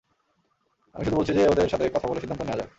[0.95, 2.69] আমি শুধু বলছি যে, ওদের সাথে কথা বলে সিদ্ধান্ত নেয়া যাক।